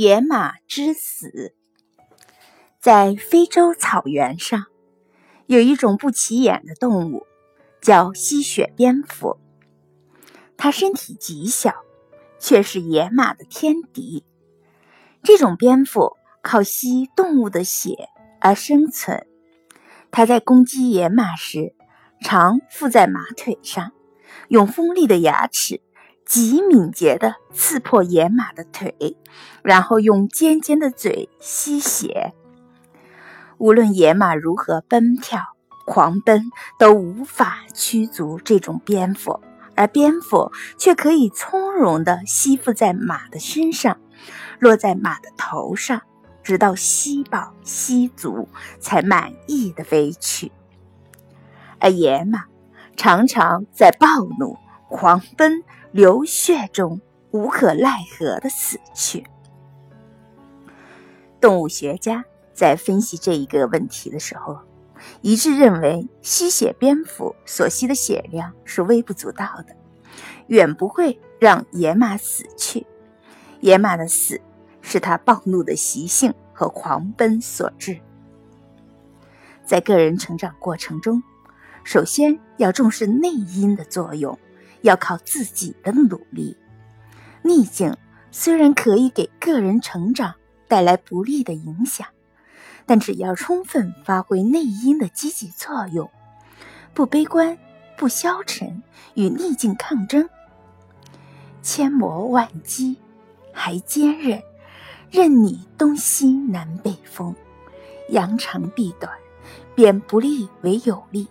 [0.00, 1.54] 野马之死。
[2.80, 4.64] 在非洲草原上，
[5.44, 7.26] 有一种不起眼的动物，
[7.82, 9.36] 叫吸血蝙蝠。
[10.56, 11.74] 它身体极小，
[12.38, 14.24] 却是野马的天敌。
[15.22, 18.08] 这种蝙蝠靠吸动物的血
[18.40, 19.26] 而生存。
[20.10, 21.74] 它在攻击野马时，
[22.22, 23.92] 常附在马腿上，
[24.48, 25.82] 用锋利的牙齿。
[26.30, 29.16] 极敏捷地刺破野马的腿，
[29.64, 32.32] 然后用尖尖的嘴吸血。
[33.58, 35.40] 无论野马如何奔跳、
[35.84, 39.40] 狂奔，都无法驱逐这种蝙蝠，
[39.74, 43.98] 而蝙蝠却可以从容地吸附在马的身上，
[44.60, 46.00] 落在马的头上，
[46.44, 50.52] 直到吸饱吸足，才满意的飞去。
[51.80, 52.44] 而野马
[52.96, 54.06] 常常在暴
[54.38, 54.56] 怒、
[54.90, 55.64] 狂奔。
[55.92, 57.00] 流血中
[57.32, 59.26] 无可奈何的死去。
[61.40, 64.60] 动物学家在分析这一个问题的时候，
[65.20, 69.74] 一致认为吸血蝙蝠所吸的血量是微不足道的，
[70.46, 72.86] 远不会让野马死去。
[73.58, 74.40] 野马的死
[74.80, 77.98] 是它暴怒的习性和狂奔所致。
[79.64, 81.20] 在个人成长过程中，
[81.82, 84.38] 首先要重视内因的作用。
[84.82, 86.56] 要靠自己的努力。
[87.42, 87.96] 逆境
[88.30, 90.34] 虽然可以给个人成长
[90.68, 92.06] 带来不利的影响，
[92.86, 96.10] 但只要充分发挥内因的积极作用，
[96.94, 97.58] 不悲观、
[97.96, 98.82] 不消沉，
[99.14, 100.28] 与逆境抗争，
[101.62, 102.98] 千磨万击
[103.52, 104.42] 还坚韧，
[105.10, 107.34] 任你东西南北风，
[108.10, 109.12] 扬长避短，
[109.74, 111.28] 变不利为有利。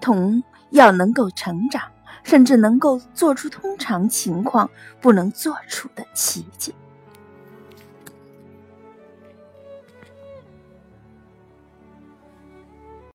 [0.00, 1.82] 同要能够成长。
[2.26, 4.68] 甚至能够做出通常情况
[5.00, 6.74] 不能做出的奇迹。